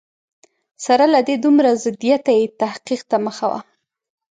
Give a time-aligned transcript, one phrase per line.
[0.85, 3.59] سره له دې دومره ضدیته یې تحقیق ته مخه وه.